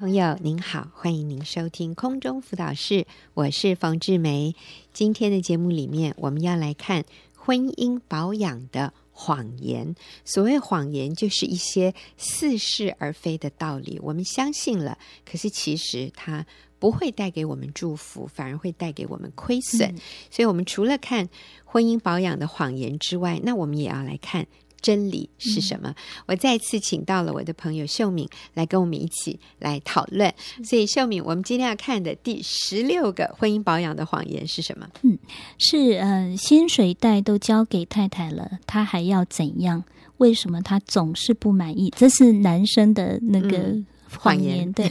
[0.00, 4.56] 朋友您好，欢迎您收听空中辅导室，我是冯志梅。
[4.94, 7.04] 今天的节目里面，我们要来看
[7.36, 9.94] 婚姻保养的谎言。
[10.24, 14.96] 所谓谎言，就是一些似是而非的道理，我们相信了，
[15.30, 16.46] 可是其实它
[16.78, 19.86] 不会带给我们祝福，反而会带给我们亏损。
[19.90, 19.98] 嗯。
[20.30, 21.28] 所以，我们除了看
[21.66, 24.46] 婚姻保养的谎言之外，那我们也要来看。
[24.80, 25.88] 真理是什么？
[25.90, 25.94] 嗯、
[26.26, 30.32] 我再次请到了我的朋友秀敏来跟我们一起来讨论。
[30.64, 34.88] 所以，秀敏，我们今天要看的第十六个婚姻保养的谎言是什么？
[35.02, 35.18] 嗯，
[35.58, 39.84] 是嗯、呃，薪水袋都交给太太了，他还要怎样？
[40.18, 41.92] 为什么他总是不满意？
[41.96, 43.76] 这是男生的那个
[44.18, 44.90] 谎言，嗯、谎言对。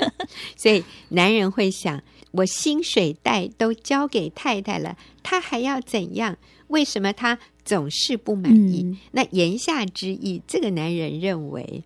[0.56, 6.36] 所以，男人会想：我薪水袋都交给太太了，他还要怎样？
[6.68, 7.38] 为什么他？
[7.66, 8.82] 总是不满意。
[8.82, 11.84] 嗯、那言下之意，这个男人认为，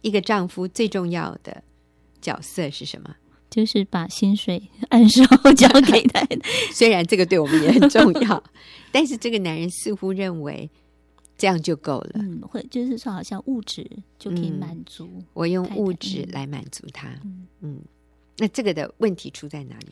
[0.00, 1.62] 一个丈夫最重要的
[2.20, 3.14] 角色是什么？
[3.50, 5.22] 就是把薪水按时
[5.54, 6.26] 交给他。
[6.72, 8.42] 虽然这个对我们也很重要，
[8.90, 10.68] 但是这个男人似乎认为
[11.36, 12.12] 这样就够了。
[12.14, 13.86] 嗯，会就是说，好像物质
[14.18, 15.24] 就可以满足、嗯。
[15.34, 17.08] 我用物质来满足他。
[17.24, 17.80] 嗯，嗯，
[18.38, 19.88] 那这个的问题出在哪里？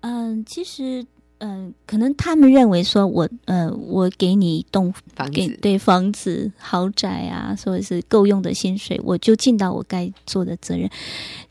[0.00, 1.06] 嗯，其实。
[1.44, 10.88] 嗯、呃，可能他们认为说我，我呃，我给你一栋房子，对房子豪宅啊，或者是够用的薪水，我就尽到我该做的责任。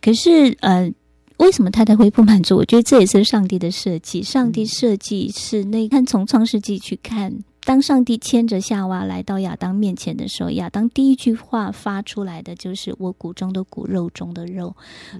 [0.01, 0.91] 可是，呃，
[1.37, 2.57] 为什么太太会不满足？
[2.57, 4.23] 我觉得这也是上帝的设计。
[4.23, 7.43] 上帝设计是那看从创世纪去看。
[7.65, 14.75] 当上帝牵着夏娃来到亚当面前的时候，亚当第一句话发出来的就是“我骨中的骨，肉中的肉”。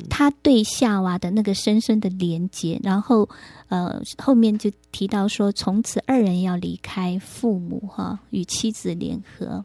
[0.10, 3.28] 他对夏娃的那个深深的连接，然后
[3.70, 9.64] 呃后面就提到说，从此二人要离开父母，哈，与妻子联合。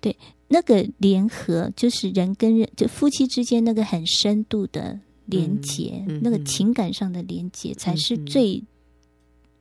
[0.00, 0.16] 对，
[0.48, 8.62] 那个联合就是人跟人，就夫妻之间那个很深度的连接，嗯嗯、那个情感上的连接才是最。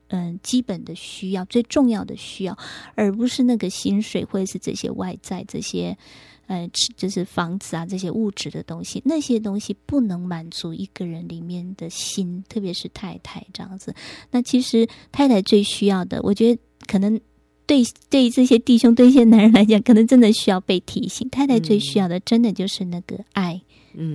[0.10, 2.58] 嗯，基本的需要，最重要的需要，
[2.94, 5.98] 而不是那个薪水或者是这些外在这些，
[6.46, 13.96] 呃，就是房子啊这些物质的东西，那些东西不能满足一个人里面的心，特别是太太这样子。
[14.30, 17.20] 那其实太太最需要的，我觉得可能
[17.66, 23.60] 对对这些弟兄、对一些男人来讲，可能真的需要被提醒，太太最需要的，真的就是那个爱。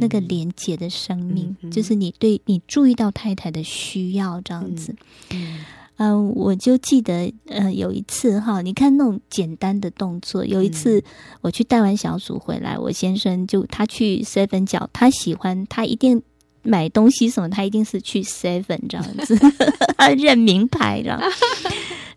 [0.01, 4.95] 那个连接的生命，嗯、就是你对你注意到太太的需要这样子。
[5.31, 5.59] 嗯，
[5.97, 10.45] 嗯、呃，我就记得，呃，有一次哈，你看那种简单的动作。
[10.45, 11.03] 有一次
[11.43, 16.23] 我去带完小组回来，我先生就他去 seven 角，他喜欢他一定
[16.63, 19.37] 买东西什么，他一定是去 seven 这样子，
[19.97, 21.21] 他认名牌这样。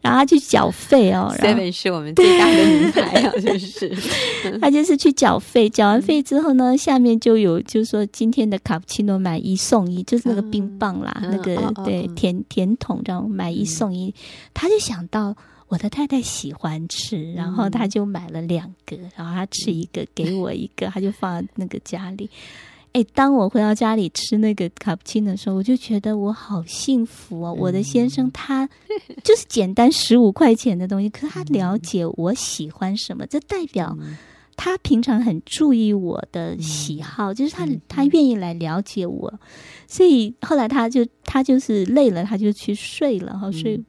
[0.02, 3.90] 然后他去缴费哦， Seven 是我们最大的名牌啊，就是。
[4.60, 14.14] 他就是去缴费，缴完费之后呢，下面就有就是说今天的卡布奇诺买一送一，就是那个冰棒啦，嗯、那个、嗯、对甜甜筒这样买一送一，嗯、
[14.54, 15.34] 他就想到
[15.70, 22.30] 我的太太喜欢吃，然后他就买了两个，然后他吃一个给我一个，他就放在那个家里。
[22.94, 27.52] 哎，当我回到家里吃那个卡布奇诺的时候，我就觉得我好幸福哦！
[27.58, 28.70] 我的先生他
[29.24, 33.98] 就是简单十五块钱的东西，可是他了解我喜欢什么，这代表
[34.56, 39.34] 他平常很注意我的喜好，就是他他愿意来了解我。
[39.88, 43.84] 所以后来他就他就是累了，他就去睡了，然后睡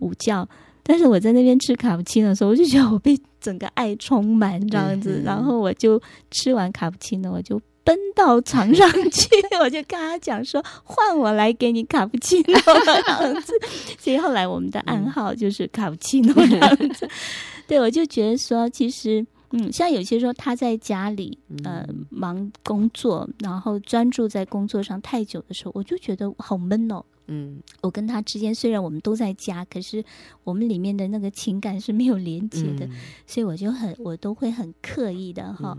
[0.00, 0.48] 午觉。
[0.82, 7.60] 但是我在那边吃卡布奇诺的时候，我就觉得我被整个爱充满这样子，然后我就吃完卡布奇诺，我就。
[7.82, 9.28] 奔到床上 去，
[9.60, 13.52] 我就跟他讲说：“换我来给你卡布奇诺这样子。
[13.98, 17.08] ”所以后来我们的暗号就是卡布奇诺这样子。
[17.66, 27.04] 对，我就觉得说，其实，嗯，像有些时候他在家里呃忙工作，然后专注在工作上太久的时候，我就觉得好闷哦。
[27.28, 30.04] 嗯，我跟他之间虽然我们都在家，可是
[30.42, 32.88] 我们里面的那个情感是没有连接的，
[33.24, 35.78] 所以我就很，我都会很刻意的哈。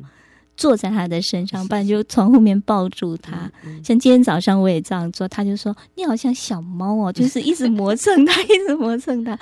[0.57, 3.51] 坐在他的身上，不然就从后面抱住他。
[3.83, 9.37] 像今天早上我也这样做，他就说：“你好像小猫哦， 就是一直磨蹭他，一直磨蹭他。”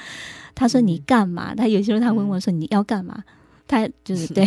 [0.55, 3.23] 他说：“你干嘛？”他有时候他问我说：“你要干嘛？”
[3.67, 4.45] 他就是 对。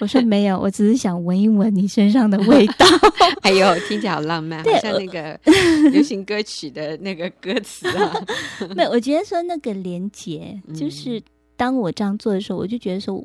[0.00, 2.86] 我说：“没有，我只是想闻一闻你身上的味道。
[3.42, 5.38] ”哎呦，听起来好浪漫，好像那个
[5.90, 8.12] 流行歌曲的那个歌词啊。
[8.74, 11.22] 没有，我觉得说那个连结，就是
[11.56, 13.22] 当我这样做的时候，我就觉得说。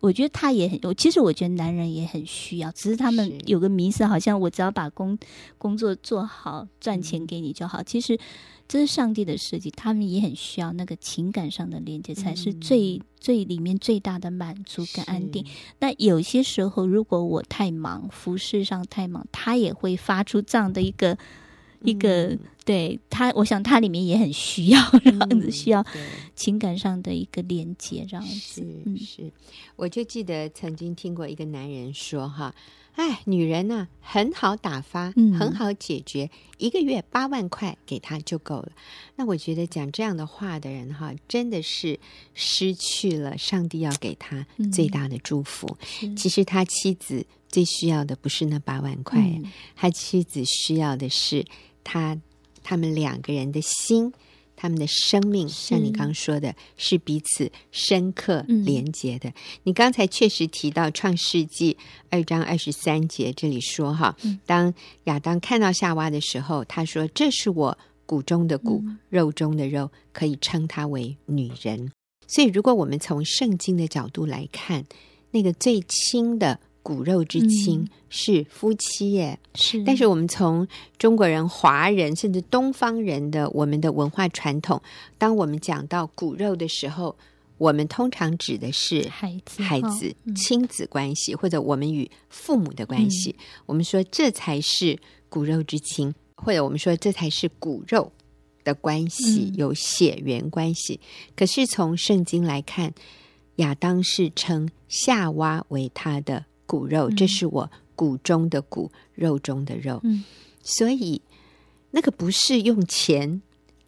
[0.00, 5.18] 我觉得他也很，其实我觉得男人也很需要，只是他们有个迷思，好像我只要把工
[5.58, 7.82] 工作做好，赚钱给你就好。
[7.82, 8.18] 其实
[8.68, 15.44] 这是上帝的设计，他们也很需要那个情感上的连接，才是最、嗯、最里面最大的满足跟安定。
[15.80, 21.16] 那有些时候，如果我太忙，服侍上太忙，他也会发出这样的一个。
[21.86, 25.84] 一个、嗯、对他，我想他里面也很需要这样子，需要
[26.34, 28.34] 情感上的一个连接，这样子。
[28.34, 29.32] 是，嗯、是，
[29.76, 32.54] 我就记得曾经听过一个男人说：“哈，
[32.96, 36.28] 哎，女人呢、啊、很好打发，嗯、很好解决，
[36.58, 38.72] 一个月八万块给他就够了。”
[39.14, 42.00] 那我觉得讲这样的话的人哈，真的是
[42.34, 45.78] 失去了上帝要给他最大的祝福。
[46.02, 49.44] 嗯、其实他妻子最需要的不是那八万块，嗯、
[49.76, 51.44] 他妻子需要的是。
[51.88, 52.18] 他
[52.64, 54.12] 他们两个人的心，
[54.56, 59.28] 他们的生命，像你刚刚说的，是彼此深刻连接的。
[59.28, 61.74] 嗯、你刚才确实提到《创世纪》
[62.10, 64.74] 二章二十三节，这里说哈，当
[65.04, 71.92] 亚当看到夏娃的时候，他说：“这是我骨中的骨，嗯、肉中的肉，可以称她为女人。”
[72.26, 74.84] 所以，如果我们从圣经的角度来看，
[75.30, 76.58] 那个最亲的。
[76.86, 79.82] 骨肉之亲是夫妻耶，嗯、是。
[79.82, 80.64] 但是我们从
[80.98, 84.80] 中国人、华人甚至东方人的我们的文化传统，
[85.18, 87.16] 当我们讲到骨肉的时候，
[87.58, 93.34] 我们通常指的是孩子、孩子、亲子关系，或者我们与父母的关系。
[93.36, 94.96] 嗯、我们说这才是
[95.28, 98.12] 骨肉之亲，或者我们说这才是骨肉
[98.62, 101.00] 的关系，有血缘关系。
[101.02, 102.94] 嗯、可是从圣经来看，
[103.56, 106.44] 亚当是称夏娃为他的。
[106.66, 110.00] 骨肉，这是我骨中的骨，肉中的肉。
[110.04, 110.24] 嗯，
[110.62, 111.22] 所以
[111.92, 113.40] 那个不是用钱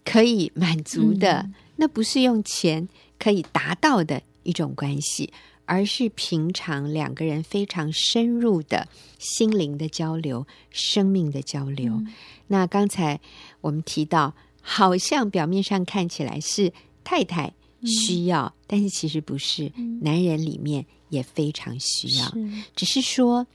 [0.04, 2.88] 可以满足的，嗯、那不是用钱
[3.18, 5.32] 可以达到的一种关系，
[5.66, 8.88] 而是平常两个人非常深入的
[9.18, 11.92] 心灵的交流、生命的交流。
[11.92, 12.14] 嗯、
[12.46, 13.20] 那刚才
[13.60, 16.72] 我们提到，好像表面上看起来是
[17.04, 17.52] 太太
[17.84, 20.84] 需要，嗯、但是其实不是，嗯、男人里面。
[21.10, 23.46] 也非常需要，是只是说，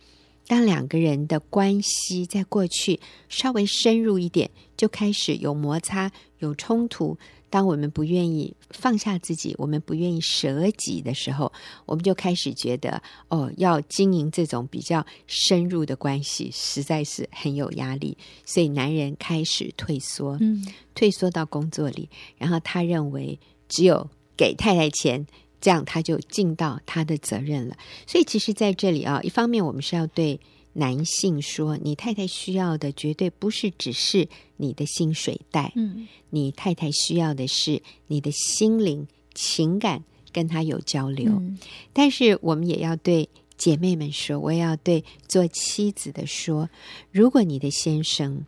[0.48, 3.00] 当两个人的关系在过去
[3.30, 7.16] 稍微深入一点，就开始有摩擦、有冲突。
[7.52, 11.54] 当我们不愿意放下自己，我们不愿意舍己的时候，
[11.86, 18.18] 我们就开始觉得，哦，要经营这种比较深入的关系，实在是很有压力。
[18.48, 20.66] 所以男人开始退缩，嗯，
[20.96, 23.40] 退缩到工作里，然后他认为
[23.74, 25.26] 只有给太太钱。
[25.64, 27.78] 这样他就尽到他的责任了。
[28.06, 30.38] 所以其实在这里啊，一方面我们是要对
[30.74, 34.28] 男性说，你太太需要的绝对不是只是
[34.58, 40.04] 你的薪水袋，嗯，你太太需要的是你的心灵、情感
[40.34, 41.32] 跟他有交流。
[41.32, 41.58] 嗯，
[41.94, 46.70] 但是我们也要对姐妹们说，我也要对做妻子的说，
[47.10, 48.46] 如果你的先生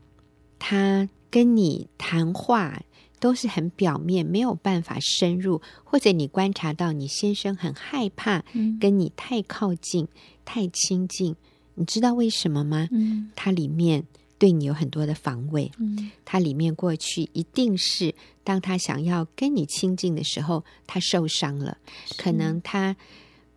[0.60, 2.84] 他跟你谈话，
[3.26, 8.44] 都是很表面，没有办法深入，或者你观察到你先生很害怕
[8.80, 10.10] 跟你太靠近、嗯、
[10.46, 11.36] 太亲近，
[11.74, 12.88] 你知道为什么吗？
[12.92, 14.06] 嗯，他里面
[14.38, 18.14] 对你有很多的防卫，嗯，他里面过去一定是
[18.44, 21.80] 当他想要跟你亲近的时候，他受伤了，
[22.20, 22.96] 可能他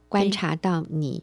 [0.09, 1.23] 观察到你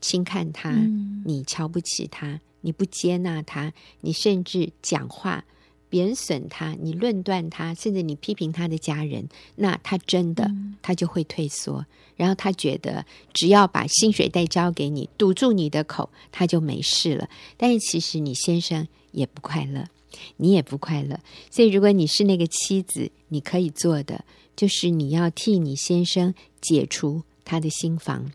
[0.00, 3.72] 轻看他，嗯、你瞧不起他，你不接纳他，
[4.02, 5.44] 你甚至讲话。
[5.90, 10.50] 贬损他，你论断他，甚至你批评他的家人，那他真的
[10.80, 11.84] 他就会退缩，
[12.16, 13.04] 然后他觉得
[13.34, 17.28] 只要把薪水袋交给你，堵住你的口，他就没事了。
[17.56, 19.88] 但是其实你先生也不快乐，
[20.36, 21.18] 你也不快乐。
[21.50, 28.30] 所以如果你是那个妻子，你可以做的就是你要替你先生解除他的心防。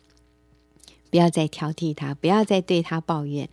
[1.15, 3.47] 不要再挑剔他，不要再对他抱怨。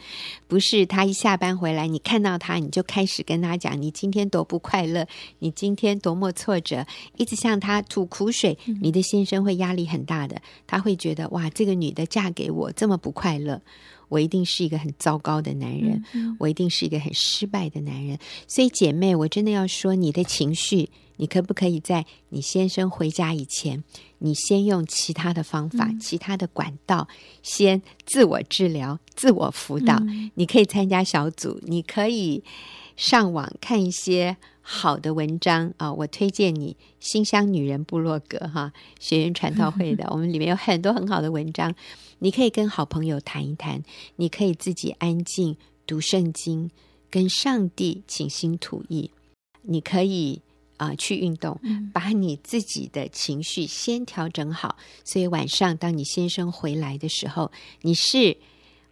[0.48, 5.06] 不是他一下班回来，你看到他，你就开始跟他讲你今天多不快乐，
[5.38, 6.84] 你今天多么挫折，
[7.16, 8.58] 一直向他吐苦水。
[8.80, 13.62] 你的先生会压力很大的，他会觉得哇，这个女的嫁给我这么不快乐，
[14.08, 16.02] 我一定是一个很糟糕的男人，
[16.40, 18.18] 我一定是一个很失败的男人。
[18.48, 20.90] 所以姐妹，我真的要说，你的情绪。
[21.16, 23.84] 你可不可以在你先生回家以前，
[24.24, 27.08] 你先用其他的方法、嗯、其他的管道，
[27.42, 29.96] 先自我治疗、自我辅导？
[29.96, 32.44] 嗯、你可以参加小组，你可以
[32.96, 35.92] 上网看一些好的文章啊！
[35.92, 41.74] 我推荐你“新乡女人部落格”哈，学员传道会的， 我们里面有很多很好的文章。
[42.20, 43.82] 你可以跟好朋友谈一谈，
[44.14, 46.70] 你可以自己安静读圣经，
[47.10, 49.10] 跟上帝倾心吐意。
[49.62, 50.42] 你可以。
[50.76, 51.60] 啊、呃，去运动，
[51.92, 54.76] 把你自己的情绪先调整好。
[55.04, 57.50] 所以晚上当你先生回来的时候，
[57.82, 58.36] 你是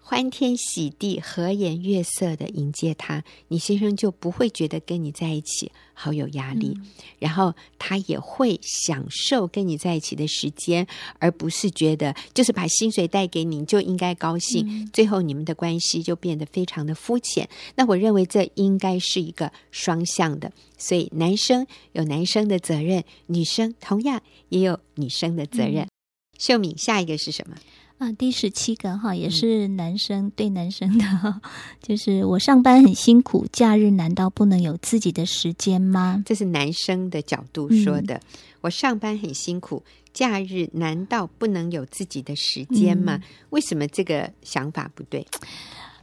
[0.03, 6.87] 欢天喜地、和颜悦色的迎接他，你先生就不会觉得跟你在一起好有压力，嗯、
[7.21, 10.85] 然后他也会享受跟你在一起的时间，
[11.21, 17.49] 而不是觉得就是把薪水带给你就应该高兴，嗯、最后你们的关系就变得非常的肤浅。
[17.77, 25.85] 那我认为这应该是一个双向的，所以男生有男生的责任，女生同样也有女生的责任。
[25.85, 25.89] 嗯、
[26.37, 27.57] 秀敏，下一个是什么？
[28.01, 31.05] 啊，第十七个哈，也是男生、嗯、对男生的，
[31.83, 36.23] 就是我上班很辛苦，假日难道不能有自己的时间吗？
[36.25, 38.15] 这是男生的角度说的。
[38.15, 38.21] 嗯、
[38.63, 39.83] 我上班很辛苦，
[40.15, 43.17] 假日难道不能有自己的时间吗？
[43.17, 45.27] 嗯、为什么这个想法不对？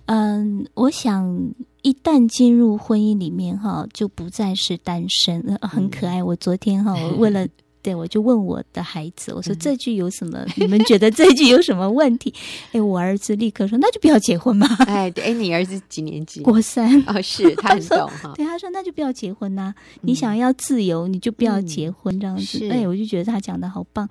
[0.05, 1.51] 嗯，我想
[1.81, 6.19] 一旦进入婚姻里面哈，就不再是单身，很可爱。
[6.19, 7.47] 嗯、我昨天哈，我为了。
[7.87, 10.37] 对，我就问我的孩子，我说这句有什么？
[10.39, 12.33] 嗯、你们觉得这句有什么问题？
[12.73, 14.67] 哎，我儿子立刻说，那就不要结婚嘛。
[14.85, 16.41] 哎，对，哎，你儿子几年级？
[16.43, 17.01] 国三。
[17.07, 18.33] 哦，是他很懂哈。
[18.35, 19.75] 对，他说那就不要结婚呐、啊。
[19.77, 22.67] 嗯、你想要自由，你就不要结婚这样子。
[22.67, 24.09] 嗯、哎，我就觉得他讲的好棒。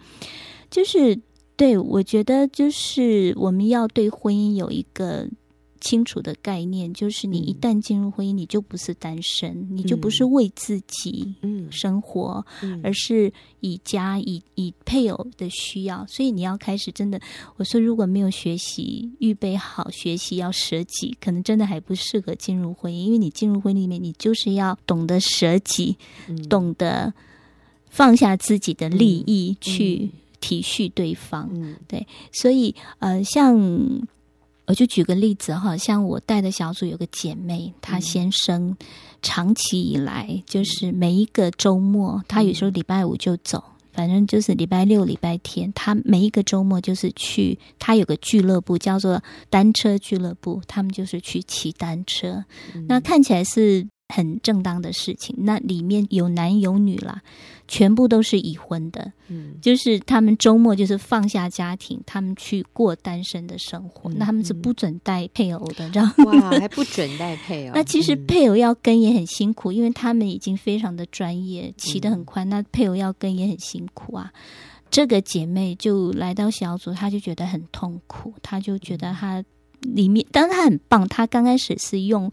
[0.71, 1.21] 就是
[1.55, 5.29] 对，我觉得就是我们要对婚姻有一个。
[5.81, 11.35] 清楚的概念就是，你一旦进入婚姻，你就不是单身，嗯、你就不是为自己
[11.71, 16.07] 生活，嗯嗯、而是以家以以配偶的需要。
[16.07, 17.21] 所以你要开始真的，
[17.57, 22.97] 我说如果没有学习预备好学习要舍己，可能真的还不适合进入婚姻。
[22.97, 25.97] 因为你进入婚姻里面，你就是要懂得舍己，
[26.29, 27.13] 嗯、懂得
[27.89, 31.49] 放下自己的利益去体恤对方。
[31.53, 34.07] 嗯、对，所以呃，像。
[34.67, 38.77] 我就举个例子哈，像我带的小组有个姐妹，她先生
[39.23, 52.45] 长期以来就是每一个周末，她有时候礼拜五就走，反正就是礼拜六、礼拜天，她每一个周末就是去，她有个俱乐部叫做单车俱乐部，他们就是去骑单车，
[52.89, 57.23] 那看起来是很正当的事情，那里面有男有女啦。
[57.69, 64.09] 全部都是已婚的，嗯，就是他们周末就是放下家庭，他们去过单身的生活。
[64.09, 67.73] 嗯、那他们是不准带配偶的，这样、嗯、哇，还不准带配偶。
[67.75, 72.45] 那其实配偶要跟也很辛苦，因为他们已经非常的专业，骑得很快。
[72.45, 74.33] 嗯、那配偶要跟也很辛苦啊。
[74.89, 79.43] 这个姐妹就来到小组，她就觉得很痛苦，她就觉得她
[79.81, 81.09] 里面，当然她很棒。
[81.09, 82.31] 她刚开始是用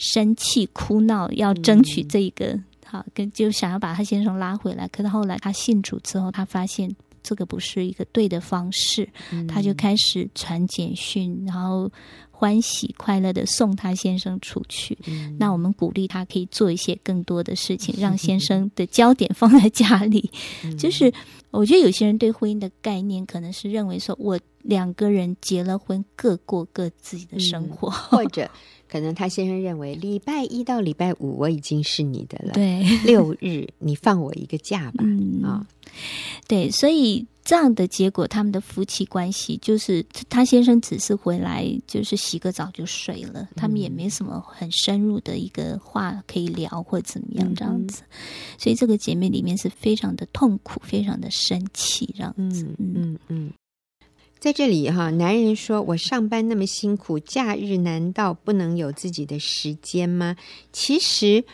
[0.00, 2.46] 生气、哭闹要争取这一个。
[2.46, 6.92] 嗯好，跟就想要把他先生拉回来，可是后来他信主之后，他发现
[7.22, 11.88] 这个不是一个对的方式，嗯、他就开始传简讯，然后
[12.32, 14.98] 欢喜快乐的送他先生出去。
[15.06, 20.28] 嗯、那我们鼓励他可以做一些更多的事情， 让先生的焦点放在家里。
[20.64, 21.12] 嗯、就是
[21.52, 28.50] 我觉得有些人对婚姻的概念，可能是认为说我两个人结了婚，各过各自己的生活，嗯、或者。
[28.90, 35.64] 可能他先生认为礼拜一到礼拜五我已经是你的了，对，六日你放我一个假吧，嗯、啊，
[36.48, 48.16] 对，所以这样的结果，他们的夫妻关系就是他先生只是回来就是洗个澡就睡了，嗯、他们也没什么很深入的一个话可以聊或怎么样这样子，嗯、
[48.58, 52.94] 所以这个姐妹里面是非常的痛苦，非常的生气这样子，嗯嗯。
[52.94, 53.18] 嗯。
[53.28, 53.52] 嗯
[54.40, 60.34] 在这里哈，男人说：“我上班那么辛苦，假日难道不能有自己的时间吗？”
[60.72, 61.44] 其实，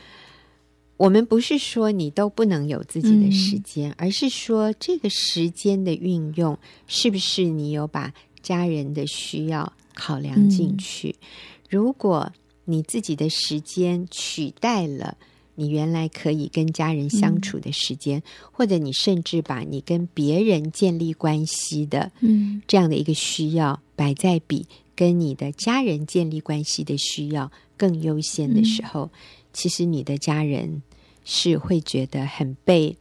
[0.96, 11.16] 我们不是说你都不能有自己的时间，嗯、而是说这个时间的运用是不是你有把家人的需要考量进去？
[11.20, 11.26] 嗯、
[11.68, 12.32] 如果
[12.66, 15.16] 你自己的时间取代了。
[15.58, 18.22] 你原来可以跟家人相处的时间，嗯、
[18.52, 29.10] 或者你甚至把你跟别人建立关系的，嗯，这样的一个需要摆在比跟你的家人建立关系的需要更优先的时候，嗯、
[29.54, 30.82] 其实你的家人
[31.24, 32.94] 是会觉得很被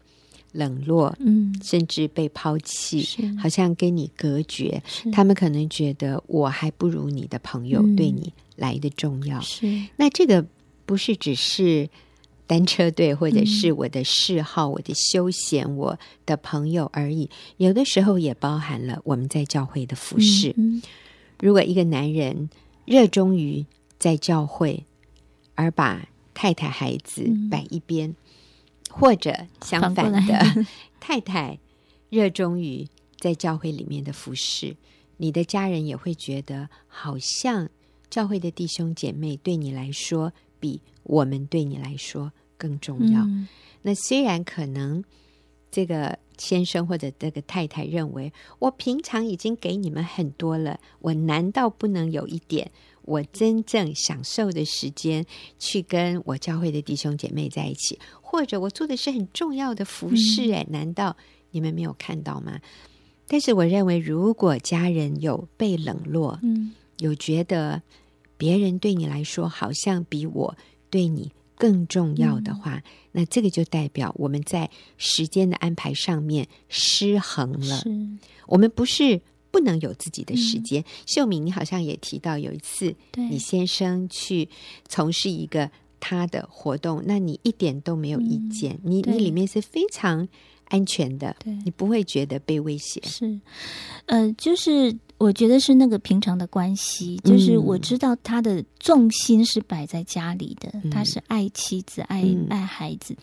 [0.53, 3.05] 冷落，嗯，甚至被抛弃，
[3.37, 4.81] 好像跟你隔绝。
[5.11, 9.41] 他们可能觉得我还不如你的朋友对你来的重要。
[9.41, 10.45] 是，那这个
[10.85, 11.89] 不是只是。
[12.47, 17.29] 单车队，或者是我的嗜好、嗯、我的休闲、我的朋友而已。
[17.57, 20.49] 有的时候也包含了我们在教会的服侍。
[20.57, 20.81] 嗯嗯、
[21.39, 22.49] 如果一个男人
[22.85, 23.65] 热衷于
[23.97, 24.85] 在教会，
[25.55, 28.15] 而把太太、孩子摆一边，嗯、
[28.89, 30.65] 或者相反的，
[30.99, 31.57] 太太
[32.09, 32.87] 热衷于
[33.19, 34.75] 在教会里面的服侍，
[35.17, 37.69] 你的家人也会觉得，好像
[38.09, 40.31] 教会的弟兄姐妹对你来说
[40.65, 40.81] 比。
[41.03, 43.21] 我们对你来说更重要。
[43.21, 43.47] 嗯、
[43.83, 45.03] 那虽然可能
[45.69, 52.71] 这个先生或者这个太太认为，我平常已经给你们很多了，我难道不能有一点
[53.03, 55.23] 我真正享受的时间，
[55.59, 57.99] 去跟我教会的弟兄姐妹在一起？
[58.19, 61.15] 或者我做的是很重要的服事，哎，难道
[61.51, 62.59] 你们没有看到吗？
[63.27, 67.81] 但是我认为，如果家人有被冷落，嗯，有觉得
[68.37, 70.57] 别人对你来说好像比我
[70.89, 77.83] 对你更重要的话，嗯、那这个就代表我们在时间的安排上面失衡了。
[78.47, 80.81] 我们不是不能有自己的时间。
[80.81, 84.49] 嗯、秀敏，你好像也提到有一次，对你先生去
[84.87, 90.27] 从事一个他的活动，那你一点都没有意见，嗯、你你里面是非常。
[90.69, 91.53] 安全的，对。
[91.63, 93.01] 你不会觉得被威胁。
[93.03, 93.39] 是，
[94.07, 103.15] 呃，就是我觉得是那个平常的关系，就是我知道他的重心是摆在家里的，嗯、他是爱妻子、爱、嗯、爱孩子，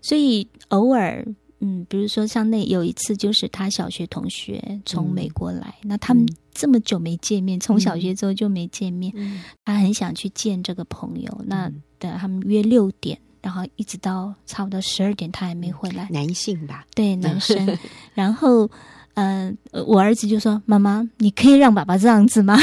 [0.00, 1.24] 所以偶尔，
[1.60, 13.18] 嗯，比如说像那有一次，就是他小学同学从美国来，嗯、那他们这么久没见面，从、嗯、小学之后就没见面，嗯、他很想去见这个朋友，嗯、那等他们约六点。
[13.42, 16.08] 然后一直到差不多十二点，他还没回来。
[16.10, 17.78] 男性吧，对，男生。
[18.14, 18.68] 然后，
[19.14, 22.56] 嗯、呃，我儿子就说：“妈妈，你可以让爸爸这样子吗？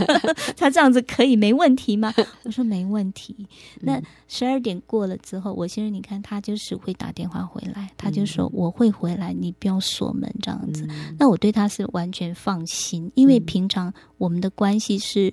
[0.56, 2.12] 他这样子可以没问题吗？”
[2.44, 3.46] 我说：“没问题。”
[3.80, 10.86] 那十二点过了之后，我先生你看，他就是会打电话回来，他就说：“我会回来，你不要锁门这样子。
[10.90, 15.32] 嗯”那我对他是完全放心，因为平常我们的关系是。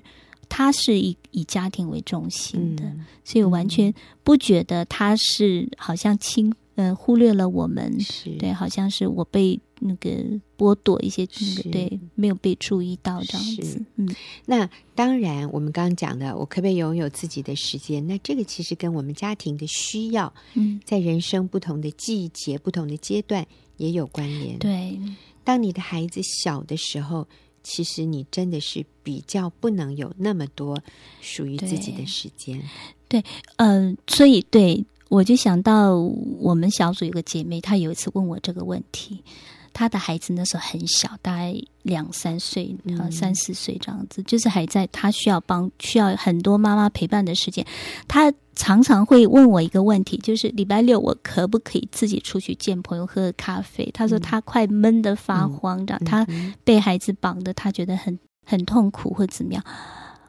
[0.53, 10.10] 他是以以家庭为中心的，嗯、所以我完全不觉得他是好像轻呃忽略了我们，是对，好像是我被那个
[10.58, 13.81] 剥夺一些那个对，没有被注意到这样子。
[13.96, 14.13] 嗯，
[14.46, 18.05] 那当然，我们刚刚讲的，我可不可以拥有自己的时间？
[18.05, 24.60] 那这个其实跟我们家庭的需要，嗯，在人生不同的季节、不同的阶段也有关联。
[24.60, 25.00] 对，
[25.46, 27.25] 当你的孩子小的时候。
[27.63, 30.82] 其实你真的是比较不能有那么多
[31.22, 32.62] 属于自己的时间。
[33.08, 33.24] 对，
[33.58, 35.96] 嗯、所以对我就想到
[36.39, 39.24] 我们小组有个姐妹，她有一次问我这个问题。
[39.73, 47.65] 她的孩子那时候很小，大概两三岁，呃，三四岁这样子，嗯、就是还在他需要帮，需要很多妈妈陪伴的时间。
[48.07, 53.89] 他常常会问我一个问题，就是礼拜六我可不可以自己出去见朋友喝个咖啡？
[53.93, 56.27] 他说他快闷得发慌，这样她
[56.63, 59.63] 被孩子绑的，他觉得很很痛苦或怎么样。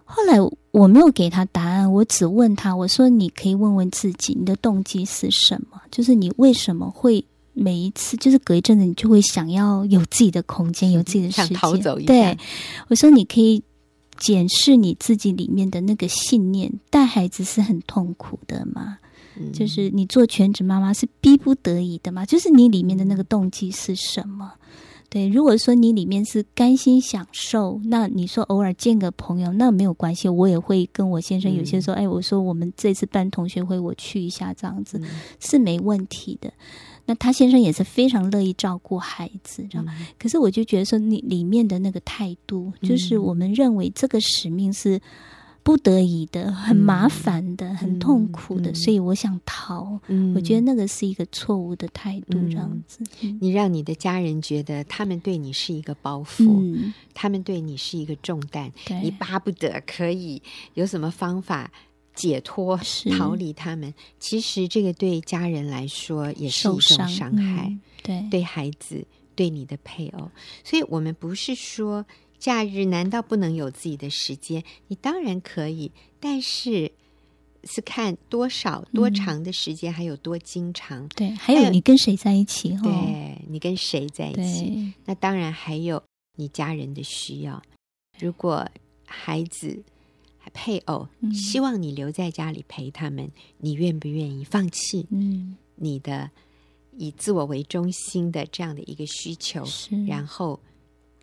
[0.04, 0.38] 后来
[0.70, 5.80] 我没有给他答案，我只问他，我说你可以问问自己，你的动机是什么？
[5.90, 7.24] 就是你为什么会？
[7.54, 11.46] 每一次就是隔一阵子，你就会想要有自己的空间，有自己的时间。
[11.46, 12.06] 想逃走一下。
[12.06, 12.38] 对，
[12.88, 13.62] 我说你可以
[14.18, 16.72] 检视你自己里面的那个信念。
[16.90, 18.98] 带孩子是很痛苦的嘛？
[19.34, 22.24] 嗯、就是你做全职妈妈是逼不得已的嘛？
[22.26, 24.52] 就是你里面的那个动机是什么？
[25.08, 36.50] 对，如果说你里面是甘心享受，那你说偶尔见个朋友那没有关系，我也会跟我先生有些说，嗯、哎，我说我们这次办同学会，我去一下这样子、嗯、是没问题的。
[37.04, 39.92] 那他先生也是非常乐意照顾孩子，知道吗？
[39.98, 45.00] 嗯、可是我就觉得说，你里面的那个态度，嗯、就是我们认为这个使命是
[45.64, 50.00] 不得已的、很麻烦的、嗯、很痛苦的，嗯、所以我想逃。
[50.08, 53.04] 嗯、我觉得那个是一个错误的态度，这样子。
[53.22, 60.40] 嗯、你让你的家人觉得他们对你是一个包袱，嗯、他们对你是一个重担，你巴不得可以
[60.74, 61.70] 有什么方法。
[62.14, 62.78] 解脱，
[63.18, 70.30] 逃离他们，其实这个对家人来说也是一种伤害，嗯、对，对孩子，对你的配偶。
[70.62, 72.04] 所以，我们不是说
[72.38, 74.62] 假日难道不能有自己的时间？
[74.88, 76.92] 你当然可以，但是
[77.64, 81.08] 是看多少、多长的时间，还有多经常。
[81.08, 82.76] 对，还有你跟谁在一起？
[82.82, 84.92] 对，你跟谁在一起？
[85.06, 86.02] 那当然还有
[86.36, 87.62] 你家人的需要。
[88.18, 88.68] 如果
[89.06, 89.82] 孩子。
[90.52, 95.06] 配偶希望你留在家里陪他们，嗯、你愿不愿意放弃？
[95.10, 96.30] 嗯，你的
[96.96, 99.64] 以自我为中心的这样的一个需求，
[100.06, 100.60] 然后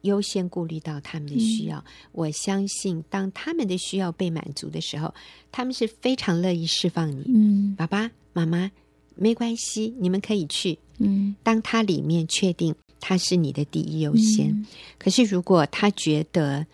[0.01, 1.77] 优先顾虑到他们的需要。
[1.79, 5.13] 嗯、我相信，当他们的需要被满足的时候，
[5.51, 7.23] 他们是非常乐意释放你。
[7.27, 8.71] 嗯，爸爸妈妈
[9.15, 10.79] 没关系，你们可以去。
[10.97, 14.65] 嗯，当他里面确定他是你的第一优先，嗯、
[14.97, 16.65] 可是如果他觉得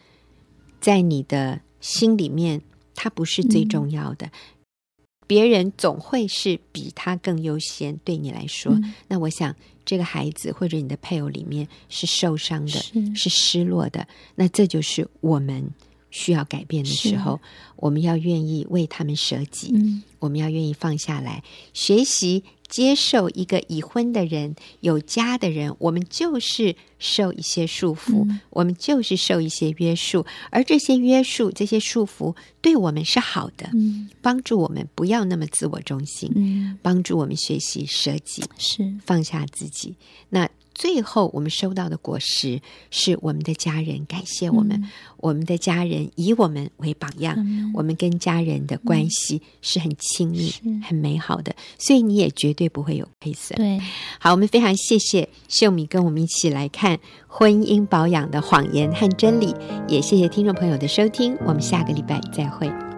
[0.80, 2.60] 在你的心里面，
[2.96, 4.32] 他不是最重要的，嗯、
[5.28, 7.96] 别人总会是比他更优先。
[8.04, 14.08] 对你来说，嗯、那我想这个孩子或者你的配偶里面是受伤的，是，是失落的。
[14.34, 15.70] 那这就是我们
[16.10, 17.40] 需要改变的时候，
[17.76, 21.44] 我们要愿意为他们舍己，嗯，我们要愿意放下来，
[21.74, 38.94] 学习接受一个已婚的人、有家的人，我们就是受一些束缚，嗯，我们就是受一些约束，而这些约束、这些束缚对我们是好的，嗯，帮助我们不要那么自我中心，嗯，帮助我们学习舍己，是。
[39.06, 39.96] 放下自己。
[40.30, 42.62] 那最后，我们收到的果实
[42.92, 53.56] 是我们的家人感谢我们，嗯、我们的家人以我们为榜样，嗯、我们跟家人的关系是很亲密、嗯、很美好的，所以你也绝对不会有亏损。
[53.58, 53.80] 对，
[54.20, 59.56] 好，我们非常谢谢秀敏跟我们一起来看婚姻保养的谎言和真理，
[59.88, 62.95] 也谢谢听众朋友的收听，我们下个礼拜再会。